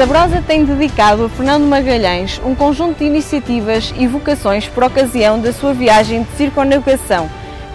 [0.00, 5.52] Sabrosa tem dedicado a Fernando Magalhães um conjunto de iniciativas e vocações por ocasião da
[5.52, 7.28] sua viagem de circunnavegação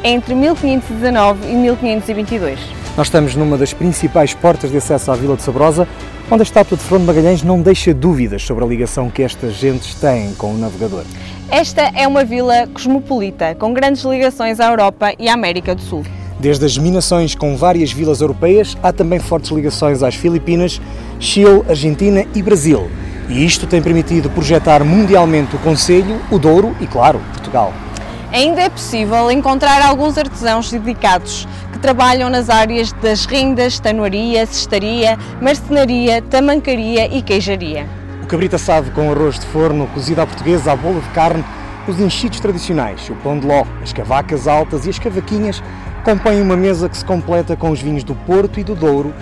[0.04, 2.60] entre 1519 e 1522.
[2.98, 5.88] Nós estamos numa das principais portas de acesso à Vila de Sabrosa,
[6.32, 9.94] onde a estátua de Fernando Magalhães não deixa dúvidas sobre a ligação que estas gentes
[9.94, 11.04] têm com o navegador.
[11.52, 16.04] Esta é uma vila cosmopolita, com grandes ligações à Europa e à América do Sul.
[16.46, 20.80] Desde as minações com várias vilas europeias, há também fortes ligações às Filipinas,
[21.20, 22.88] Chile, Argentina e Brasil.
[23.28, 27.74] E isto tem permitido projetar mundialmente o Conselho, o Douro e, claro, Portugal.
[28.32, 35.18] Ainda é possível encontrar alguns artesãos dedicados que trabalham nas áreas das rendas, tanuaria, cestaria,
[35.42, 37.90] marcenaria, tamancaria e queijaria.
[38.22, 41.44] O cabrito assado com arroz de forno, cozido à portuguesa, a bola de carne,
[41.88, 45.62] os enchidos tradicionais, o pão de ló, as cavacas altas e as cavaquinhas
[46.04, 49.14] compõem uma mesa que se completa com os vinhos do Porto e do Douro,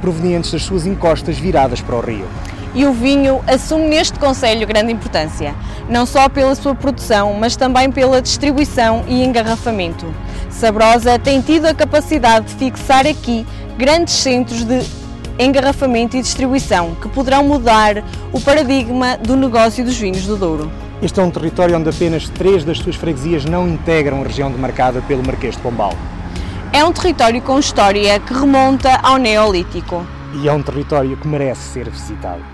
[0.00, 2.26] provenientes das suas encostas viradas para o rio.
[2.74, 5.54] E o vinho assume neste Conselho grande importância,
[5.88, 10.06] não só pela sua produção, mas também pela distribuição e engarrafamento.
[10.50, 13.46] Sabrosa tem tido a capacidade de fixar aqui
[13.76, 14.82] grandes centros de
[15.38, 18.02] engarrafamento e distribuição que poderão mudar
[18.32, 20.70] o paradigma do negócio dos vinhos do Douro.
[21.02, 25.02] Este é um território onde apenas três das suas freguesias não integram a região demarcada
[25.02, 25.94] pelo Marquês de Pombal.
[26.72, 30.06] É um território com história que remonta ao Neolítico.
[30.40, 32.44] E é um território que merece ser visitado.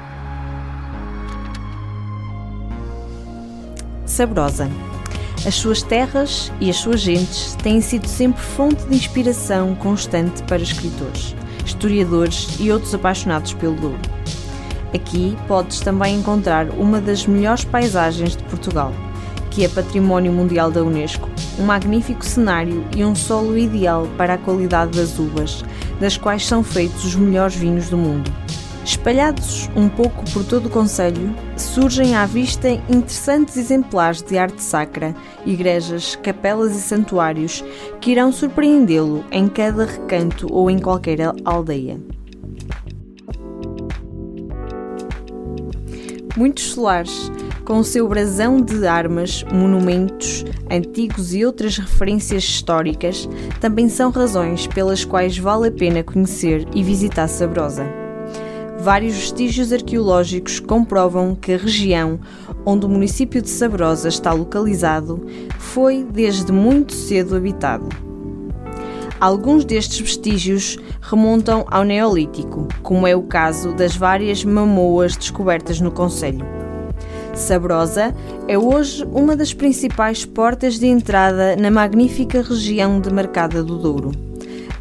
[4.07, 4.71] Sabrosa.
[5.47, 10.63] As suas terras e as suas gentes têm sido sempre fonte de inspiração constante para
[10.63, 11.37] escritores,
[11.67, 14.18] historiadores e outros apaixonados pelo Douro.
[14.95, 18.93] Aqui podes também encontrar uma das melhores paisagens de Portugal,
[19.51, 21.29] que é Património Mundial da Unesco,
[21.59, 25.63] um magnífico cenário e um solo ideal para a qualidade das uvas,
[26.01, 28.33] das quais são feitos os melhores vinhos do mundo.
[28.85, 35.15] Espalhados um pouco por todo o Conselho, surgem à vista interessantes exemplares de arte sacra,
[35.45, 37.63] igrejas, capelas e santuários
[38.01, 42.01] que irão surpreendê-lo em cada recanto ou em qualquer aldeia.
[46.39, 47.33] Muitos solares,
[47.65, 53.29] com o seu brasão de armas, monumentos antigos e outras referências históricas,
[53.61, 57.85] também são razões pelas quais vale a pena conhecer e visitar Sabrosa
[58.81, 62.21] vários vestígios arqueológicos comprovam que a região
[62.65, 65.27] onde o município de Sabrosa está localizado
[65.59, 67.89] foi desde muito cedo habitado.
[69.21, 75.91] Alguns destes vestígios remontam ao Neolítico, como é o caso das várias mamoas descobertas no
[75.91, 76.47] Conselho.
[77.35, 78.15] Sabrosa
[78.47, 84.29] é hoje uma das principais portas de entrada na magnífica região demarcada do Douro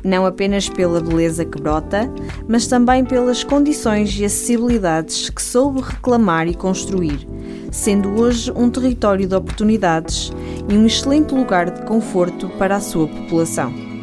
[0.03, 2.09] não apenas pela beleza que brota,
[2.47, 7.27] mas também pelas condições e acessibilidades que soube reclamar e construir,
[7.71, 10.31] sendo hoje um território de oportunidades
[10.69, 13.96] e um excelente lugar de conforto para a sua população.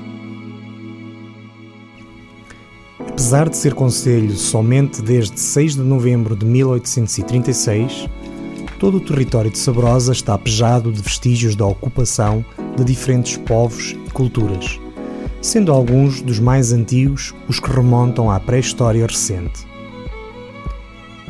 [3.14, 8.08] Apesar de ser conselho somente desde 6 de novembro de 1836,
[8.78, 12.44] todo o território de Sabrosa está pejado de vestígios da ocupação
[12.76, 14.78] de diferentes povos e culturas
[15.44, 19.66] sendo alguns dos mais antigos os que remontam à pré-história recente.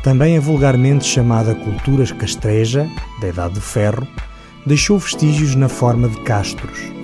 [0.01, 2.89] Também a vulgarmente chamada cultura castreja,
[3.19, 4.07] da Idade do Ferro,
[4.65, 6.94] deixou vestígios na forma de castros.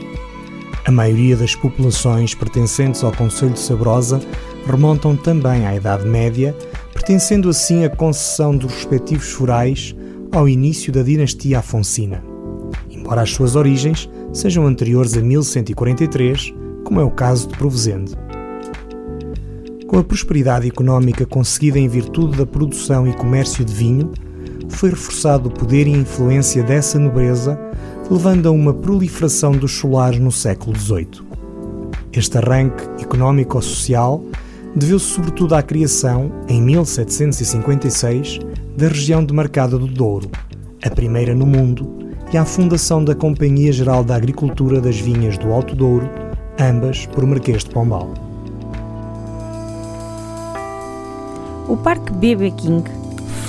[0.85, 4.19] A maioria das populações pertencentes ao Conselho de Sabrosa
[4.65, 6.55] remontam também à Idade Média,
[6.93, 9.95] pertencendo assim a concessão dos respectivos forais
[10.31, 12.23] ao início da dinastia Afonsina,
[12.89, 16.53] embora as suas origens sejam anteriores a 1143
[16.83, 18.13] como é o caso de Provozende.
[19.87, 24.11] Com a prosperidade económica conseguida em virtude da produção e comércio de vinho,
[24.69, 27.59] foi reforçado o poder e a influência dessa nobreza,
[28.11, 31.21] levando a uma proliferação dos solares no século XVIII.
[32.11, 34.21] Este arranque económico-social
[34.75, 38.39] deveu-se sobretudo à criação, em 1756,
[38.75, 40.29] da região demarcada do Douro,
[40.83, 41.87] a primeira no mundo,
[42.33, 46.09] e à fundação da Companhia Geral da Agricultura das Vinhas do Alto Douro,
[46.59, 48.13] ambas por Marquês de Pombal.
[51.69, 52.83] O Parque BB King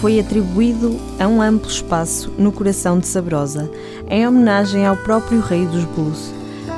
[0.03, 3.71] foi atribuído a um amplo espaço no coração de Sabrosa,
[4.11, 6.35] em homenagem ao próprio rei dos blues,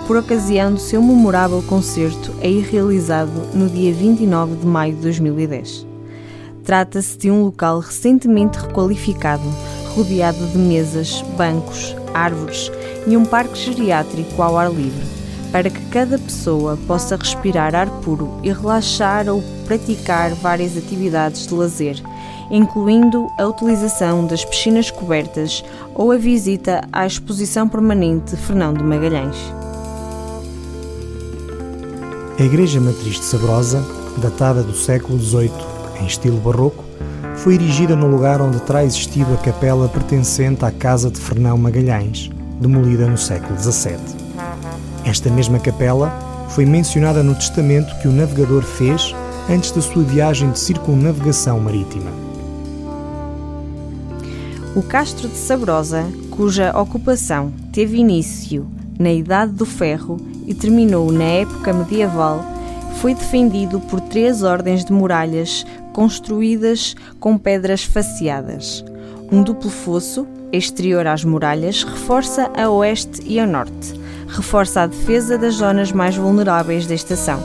[0.07, 5.87] por ocasião do seu memorável concerto aí realizado no dia 29 de maio de 2010.
[6.65, 9.49] Trata-se de um local recentemente requalificado,
[9.97, 12.71] rodeado de mesas, bancos, árvores
[13.07, 15.25] e um parque geriátrico ao ar livre
[15.55, 21.55] para que cada pessoa possa respirar ar puro e relaxar ou praticar várias atividades de
[21.55, 22.03] lazer,
[22.51, 25.65] incluindo a utilização das piscinas cobertas
[25.95, 29.37] ou a visita à exposição permanente Fernão de Magalhães.
[32.39, 33.85] A Igreja Matriz de Sabrosa,
[34.19, 35.53] datada do século XVIII
[36.01, 36.85] em estilo barroco,
[37.37, 42.31] foi erigida no lugar onde terá existido a capela pertencente à Casa de Fernão Magalhães,
[42.61, 43.99] demolida no século XVII.
[45.05, 46.13] Esta mesma capela
[46.49, 49.15] foi mencionada no testamento que o navegador fez
[49.49, 52.11] antes da sua viagem de circunnavegação marítima.
[54.77, 58.69] O Castro de Sabrosa, cuja ocupação teve início
[58.99, 60.17] na Idade do Ferro
[60.49, 62.45] e terminou na época medieval,
[63.01, 68.85] foi defendido por três ordens de muralhas construídas com pedras faceadas.
[69.31, 73.95] Um duplo fosso, exterior às muralhas, reforça a oeste e a norte,
[74.27, 77.41] reforça a defesa das zonas mais vulneráveis da estação.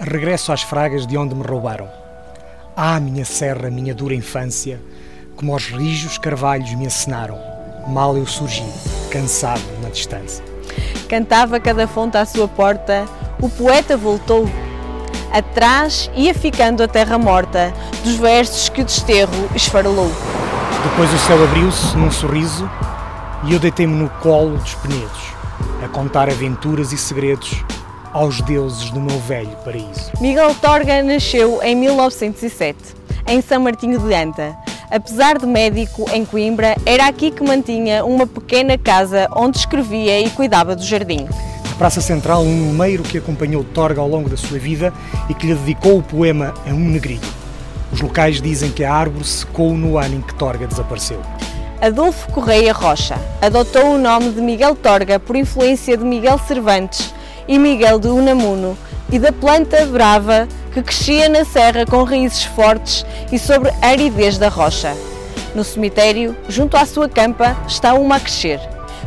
[0.00, 2.07] Regresso às fragas de onde me roubaram.
[2.80, 4.80] Ah, minha serra, minha dura infância,
[5.34, 7.36] como aos rijos carvalhos me acenaram.
[7.88, 8.62] Mal eu surgi,
[9.10, 10.44] cansado na distância.
[11.08, 13.04] Cantava cada fonte à sua porta,
[13.42, 14.48] o poeta voltou.
[15.32, 20.12] Atrás ia ficando a terra morta dos versos que o desterro esfarelou.
[20.84, 22.70] Depois o céu abriu-se num sorriso
[23.42, 25.32] e eu deitei-me no colo dos penedos,
[25.84, 27.64] a contar aventuras e segredos
[28.18, 30.10] aos deuses do meu velho paraíso.
[30.20, 32.76] Miguel Torga nasceu em 1907,
[33.28, 34.56] em São Martinho de Anta.
[34.90, 40.28] Apesar de médico em Coimbra, era aqui que mantinha uma pequena casa onde escrevia e
[40.30, 41.28] cuidava do jardim.
[41.70, 44.92] Na Praça Central, um numeiro que acompanhou Torga ao longo da sua vida
[45.28, 47.20] e que lhe dedicou o poema A um Negrilho.
[47.92, 51.20] Os locais dizem que a árvore secou no ano em que Torga desapareceu.
[51.80, 57.16] Adolfo Correia Rocha adotou o nome de Miguel Torga por influência de Miguel Cervantes
[57.48, 58.76] e Miguel de Unamuno
[59.10, 64.36] e da planta brava que crescia na serra com raízes fortes e sobre a aridez
[64.36, 64.94] da rocha.
[65.54, 68.60] No cemitério, junto à sua campa, está uma a crescer.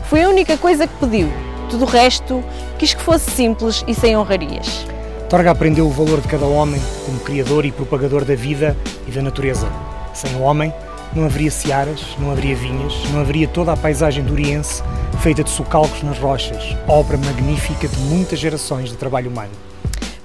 [0.09, 1.31] Foi a única coisa que pediu.
[1.69, 2.43] Tudo o resto
[2.77, 4.85] quis que fosse simples e sem honrarias.
[5.29, 8.75] Torga aprendeu o valor de cada homem como criador e propagador da vida
[9.07, 9.69] e da natureza.
[10.13, 10.73] Sem o homem,
[11.15, 14.81] não haveria searas, não haveria vinhas, não haveria toda a paisagem duriense
[15.21, 19.51] feita de socalcos nas rochas, obra magnífica de muitas gerações de trabalho humano.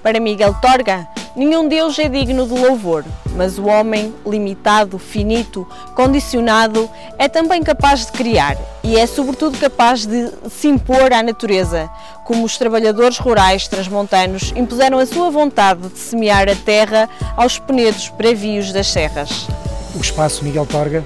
[0.03, 3.05] Para Miguel Torga, nenhum Deus é digno de louvor,
[3.35, 6.88] mas o homem, limitado, finito, condicionado,
[7.19, 11.91] é também capaz de criar e é sobretudo capaz de se impor à natureza,
[12.25, 18.09] como os trabalhadores rurais transmontanos impuseram a sua vontade de semear a terra aos penedos
[18.16, 19.47] bravios das serras.
[19.97, 21.03] O espaço Miguel Torga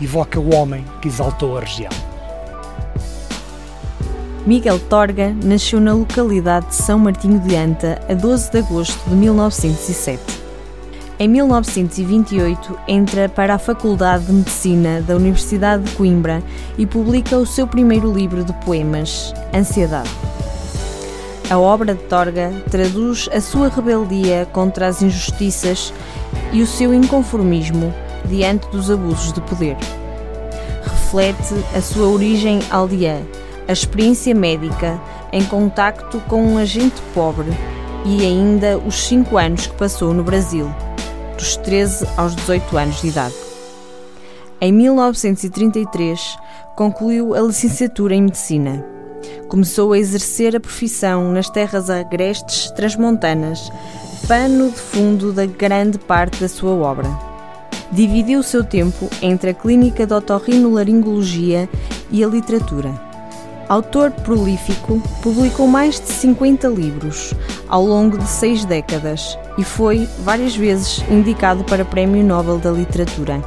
[0.00, 1.90] evoca o homem que exaltou a região.
[4.46, 9.16] Miguel Torga nasceu na localidade de São Martinho de Anta a 12 de agosto de
[9.16, 10.22] 1907.
[11.18, 16.40] Em 1928 entra para a Faculdade de Medicina da Universidade de Coimbra
[16.78, 20.10] e publica o seu primeiro livro de poemas, Ansiedade.
[21.50, 25.92] A obra de Torga traduz a sua rebeldia contra as injustiças
[26.52, 27.92] e o seu inconformismo
[28.26, 29.76] diante dos abusos de poder.
[30.82, 33.22] Reflete a sua origem aldeã
[33.68, 34.98] a experiência médica
[35.30, 37.50] em contacto com um agente pobre
[38.04, 40.72] e ainda os 5 anos que passou no Brasil,
[41.36, 43.34] dos 13 aos 18 anos de idade.
[44.58, 46.38] Em 1933,
[46.74, 48.84] concluiu a licenciatura em Medicina.
[49.48, 53.70] Começou a exercer a profissão nas terras agrestes transmontanas,
[54.26, 57.27] pano de fundo da grande parte da sua obra.
[57.90, 61.68] Dividiu o seu tempo entre a clínica de otorrinolaringologia
[62.10, 63.08] e a literatura
[63.68, 67.34] Autor prolífico, publicou mais de 50 livros
[67.68, 73.42] ao longo de seis décadas e foi várias vezes indicado para Prémio Nobel da Literatura,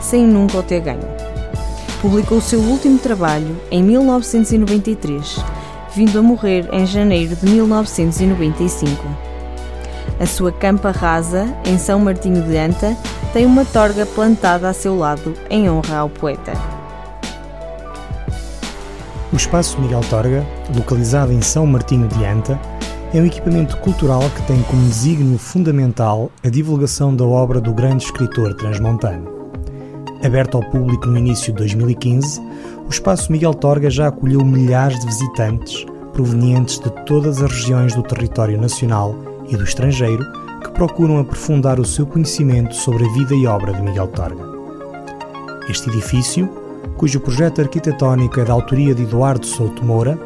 [0.00, 1.06] sem nunca o ter ganho.
[2.02, 5.36] Publicou o seu último trabalho em 1993,
[5.94, 9.06] vindo a morrer em janeiro de 1995.
[10.18, 12.96] A sua campa rasa, em São Martinho de Anta,
[13.32, 16.52] tem uma torga plantada a seu lado em honra ao poeta.
[19.32, 20.44] O Espaço Miguel Torga,
[20.74, 22.58] localizado em São Martinho de Anta,
[23.14, 28.04] é um equipamento cultural que tem como desígnio fundamental a divulgação da obra do grande
[28.04, 29.40] escritor transmontano.
[30.24, 32.40] Aberto ao público no início de 2015,
[32.84, 38.02] o Espaço Miguel Torga já acolheu milhares de visitantes provenientes de todas as regiões do
[38.02, 39.14] território nacional
[39.48, 40.24] e do estrangeiro
[40.60, 44.44] que procuram aprofundar o seu conhecimento sobre a vida e obra de Miguel Torga.
[45.68, 46.48] Este edifício,
[46.96, 50.18] cujo projeto arquitetónico é da autoria de Eduardo Souto Moura,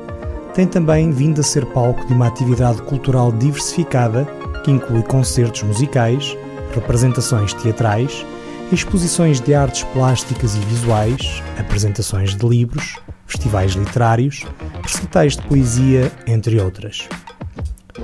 [0.55, 4.25] tem também vindo a ser palco de uma atividade cultural diversificada
[4.63, 6.37] que inclui concertos musicais,
[6.73, 8.25] representações teatrais,
[8.73, 14.45] exposições de artes plásticas e visuais, apresentações de livros, festivais literários,
[14.83, 17.09] recitais de poesia, entre outras.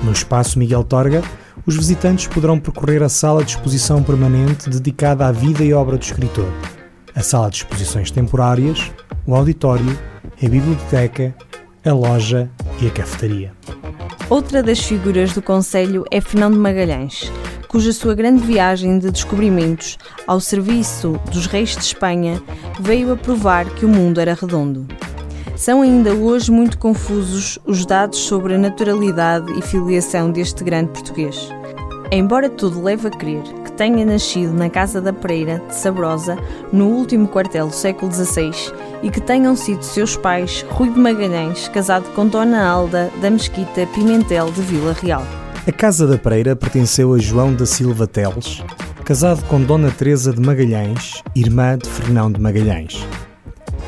[0.02, 1.22] No espaço Miguel Torga,
[1.66, 6.02] os visitantes poderão percorrer a sala de exposição permanente dedicada à vida e obra do
[6.02, 6.48] escritor,
[7.14, 8.90] a sala de exposições temporárias,
[9.26, 9.98] o auditório,
[10.42, 11.34] a biblioteca,
[11.84, 13.52] a loja e a cafetaria.
[14.28, 17.30] Outra das figuras do Conselho é Fernando Magalhães,
[17.66, 22.40] cuja sua grande viagem de descobrimentos ao serviço dos reis de Espanha
[22.80, 24.86] veio a provar que o mundo era redondo.
[25.60, 31.50] São ainda hoje muito confusos os dados sobre a naturalidade e filiação deste grande português.
[32.10, 36.38] Embora tudo leve a crer que tenha nascido na Casa da Pereira de Sabrosa,
[36.72, 38.52] no último quartel do século XVI,
[39.02, 43.86] e que tenham sido seus pais Rui de Magalhães, casado com Dona Alda da Mesquita
[43.88, 45.26] Pimentel de Vila Real.
[45.68, 48.64] A Casa da Pereira pertenceu a João da Silva Teles,
[49.04, 53.06] casado com Dona Teresa de Magalhães, irmã de Fernão de Magalhães.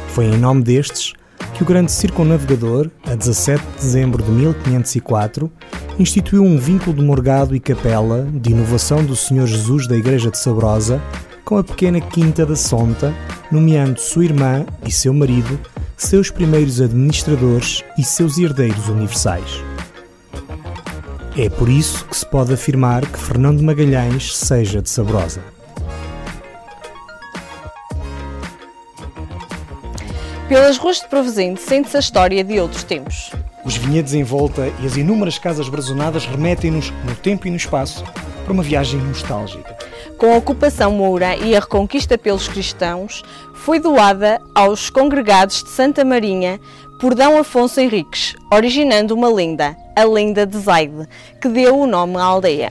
[0.09, 1.15] Foi em nome destes
[1.63, 5.51] que o grande circunnavegador, a 17 de dezembro de 1504,
[5.97, 10.39] instituiu um vínculo de morgado e capela de inovação do Senhor Jesus da Igreja de
[10.39, 11.01] Sabrosa
[11.45, 13.15] com a pequena Quinta da Sonta,
[13.51, 15.59] nomeando sua irmã e seu marido
[15.97, 19.63] seus primeiros administradores e seus herdeiros universais.
[21.37, 25.41] É por isso que se pode afirmar que Fernando Magalhães seja de Sabrosa.
[30.53, 33.33] Pelas ruas de Provenzente sente-se a história de outros tempos.
[33.65, 38.05] Os vinhedos em volta e as inúmeras casas brazonadas remetem-nos, no tempo e no espaço,
[38.45, 39.75] para uma viagem nostálgica.
[40.19, 43.23] Com a ocupação moura e a reconquista pelos cristãos,
[43.55, 46.61] foi doada aos congregados de Santa Marinha
[47.01, 47.23] por D.
[47.23, 51.09] Afonso Henriques, originando uma lenda, a lenda de Zaide,
[51.41, 52.71] que deu o nome à aldeia.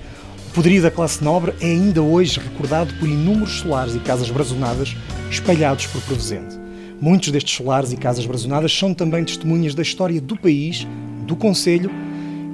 [0.50, 4.96] O poderio da classe nobre é ainda hoje recordado por inúmeros solares e casas brazonadas
[5.32, 6.61] espalhados por Provenzente.
[7.02, 10.88] Muitos destes solares e casas brazonadas são também testemunhas da história do país,
[11.26, 11.90] do Conselho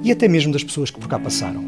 [0.02, 1.62] e até mesmo das pessoas que por cá passaram.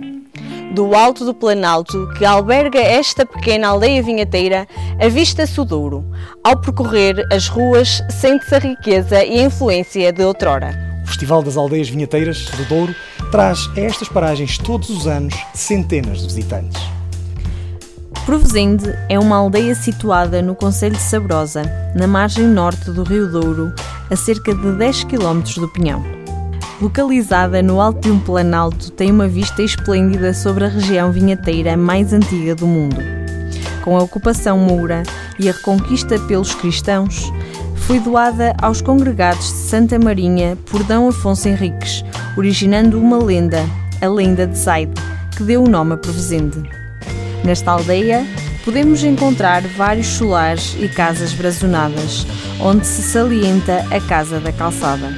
[0.72, 4.66] Do alto do Planalto, que alberga esta pequena aldeia vinheteira,
[4.98, 6.06] avista-se o Douro.
[6.42, 10.74] Ao percorrer as ruas, sente-se a riqueza e a influência de outrora.
[11.04, 12.94] O Festival das Aldeias Vinheteiras do Douro
[13.30, 16.99] traz a estas paragens todos os anos centenas de visitantes.
[18.26, 21.62] Provenzende é uma aldeia situada no Conselho de Sabrosa,
[21.94, 23.72] na margem norte do Rio Douro,
[24.10, 26.04] a cerca de 10 km do Pinhão.
[26.80, 32.12] Localizada no alto de um planalto, tem uma vista esplêndida sobre a região vinheteira mais
[32.12, 32.96] antiga do mundo.
[33.82, 35.02] Com a ocupação moura
[35.38, 37.32] e a reconquista pelos cristãos,
[37.76, 40.94] foi doada aos congregados de Santa Marinha por D.
[40.94, 42.04] Afonso Henriques,
[42.36, 43.64] originando uma lenda,
[44.00, 44.94] a lenda de Zaide,
[45.36, 46.79] que deu o nome a Provenzende.
[47.44, 48.26] Nesta aldeia,
[48.64, 52.26] podemos encontrar vários solares e casas brazonadas,
[52.60, 55.08] onde se salienta a Casa da Calçada.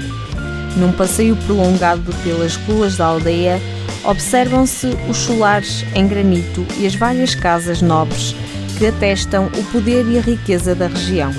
[0.77, 3.61] Num passeio prolongado pelas ruas da aldeia,
[4.05, 8.35] observam-se os solares em granito e as várias casas nobres
[8.79, 11.33] que atestam o poder e a riqueza da região.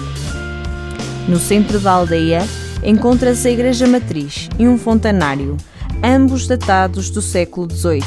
[1.27, 2.45] No centro da aldeia
[2.83, 5.57] encontra-se a Igreja Matriz e um fontanário,
[6.03, 8.03] ambos datados do século XVIII.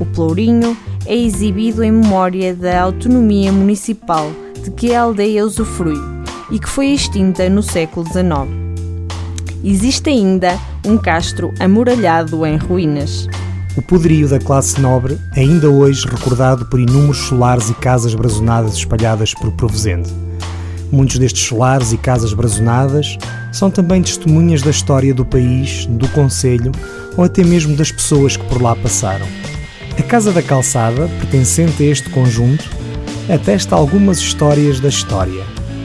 [0.00, 0.76] O Plourinho
[1.12, 4.32] é exibido em memória da autonomia municipal
[4.64, 6.00] de que a aldeia usufrui
[6.50, 8.48] e que foi extinta no século XIX.
[9.62, 13.28] Existe ainda um castro amuralhado em ruínas.
[13.76, 19.34] O poderio da classe nobre, ainda hoje recordado por inúmeros solares e casas brazonadas espalhadas
[19.34, 20.10] por Provenzende.
[20.90, 23.18] Muitos destes solares e casas brazonadas
[23.52, 26.72] são também testemunhas da história do país, do Conselho
[27.18, 29.26] ou até mesmo das pessoas que por lá passaram.
[29.98, 32.64] A Casa da Calçada, pertencente a este conjunto,
[33.32, 35.44] atesta algumas histórias da história,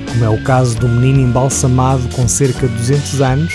[0.09, 3.53] como é o caso do menino embalsamado com cerca de 200 anos,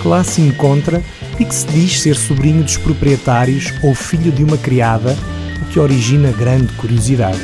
[0.00, 1.02] que lá se encontra
[1.40, 5.16] e que se diz ser sobrinho dos proprietários ou filho de uma criada,
[5.62, 7.40] o que origina grande curiosidade.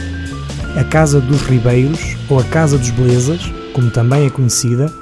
[0.76, 3.40] A Casa dos Ribeiros, ou a Casa dos Belezas,
[3.72, 4.92] como também é conhecida,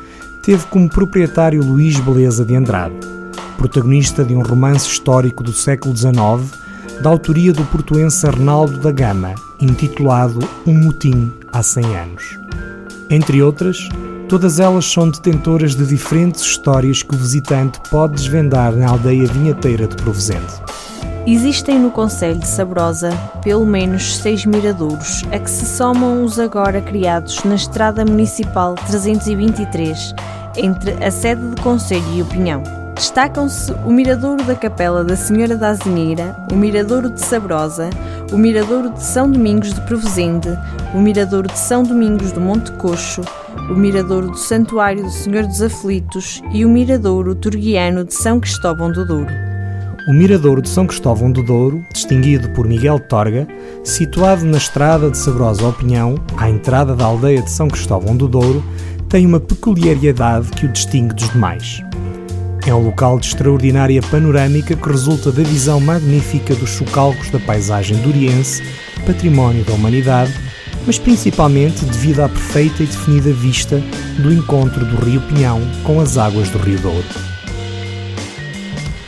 [0.43, 2.95] teve como proprietário Luís Beleza de Andrade,
[3.57, 6.68] protagonista de um romance histórico do século XIX
[7.03, 12.39] da autoria do portuense Arnaldo da Gama, intitulado Um Motim há 100 anos.
[13.09, 13.89] Entre outras,
[14.29, 19.87] todas elas são detentoras de diferentes histórias que o visitante pode desvendar na aldeia vinheteira
[19.87, 20.61] de Provenzente.
[21.27, 23.11] Existem no Conselho de Sabrosa
[23.43, 30.15] pelo menos seis miradouros, a que se somam os agora criados na Estrada Municipal 323,
[30.57, 32.78] entre a sede do Conselho e o Pinhão.
[32.99, 37.91] Destacam-se o Miradouro da Capela da Senhora da Azinheira, o Miradouro de Sabrosa,
[38.33, 40.49] o Miradouro de São Domingos de Provesende,
[40.93, 43.23] o Miradouro de São Domingos do Monte Coxo,
[43.71, 48.91] o Miradouro do Santuário do Senhor dos Aflitos e o Miradouro Turguiano de São Cristóvão
[48.91, 49.33] do Douro.
[50.09, 53.47] O Miradouro de São Cristóvão do Douro, distinguido por Miguel Torga,
[53.85, 58.27] situado na estrada de Sabrosa ao Pinhão, à entrada da aldeia de São Cristóvão do
[58.27, 58.61] Douro,
[59.09, 61.81] tem uma peculiaridade que o distingue dos demais.
[62.67, 67.97] É um local de extraordinária panorâmica que resulta da visão magnífica dos chocalcos da paisagem
[67.99, 68.63] duriense,
[69.07, 70.33] património da humanidade,
[70.87, 73.83] mas principalmente devido à perfeita e definida vista
[74.19, 77.07] do encontro do Rio Pinhão com as águas do Rio Douro.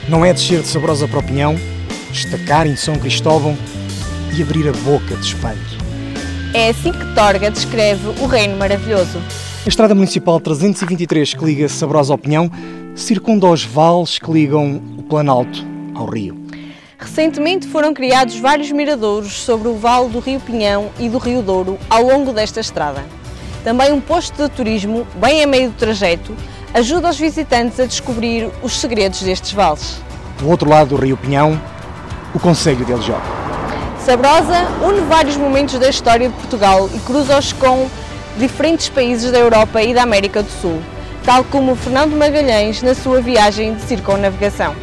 [0.08, 1.56] Não é descer de Sabrosa para o Pinhão,
[2.10, 3.56] destacar em São Cristóvão
[4.36, 5.78] e abrir a boca de espanto.
[6.54, 9.18] É assim que Torga descreve o reino maravilhoso.
[9.64, 12.50] A Estrada Municipal 323 que liga Sabrosa ao Pinhão
[12.94, 16.38] circunda os vales que ligam o Planalto ao rio.
[16.98, 21.78] Recentemente foram criados vários miradouros sobre o vale do Rio Pinhão e do Rio Douro
[21.88, 23.04] ao longo desta estrada.
[23.64, 26.34] Também um posto de turismo, bem a meio do trajeto,
[26.74, 30.00] ajuda os visitantes a descobrir os segredos destes vales.
[30.38, 31.60] Do outro lado do Rio Pinhão,
[32.34, 33.20] o Conselho de Aljó.
[34.04, 37.88] Sabrosa une vários momentos da história de Portugal e cruza-os com
[38.38, 40.80] diferentes países da Europa e da América do Sul,
[41.24, 44.74] tal como Fernando Magalhães na sua viagem de circunnavegação.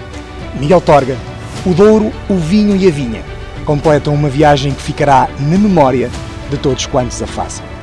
[0.59, 1.17] Miguel Torga,
[1.65, 6.09] o Douro, o vinho e a vinha completam uma viagem que ficará na memória
[6.49, 7.76] de todos quantos a façam.